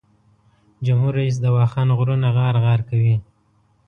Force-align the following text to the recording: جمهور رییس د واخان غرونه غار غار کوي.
جمهور 0.85 1.13
رییس 1.19 1.35
د 1.41 1.45
واخان 1.55 1.89
غرونه 1.97 2.27
غار 2.37 2.55
غار 2.63 2.81
کوي. 2.89 3.15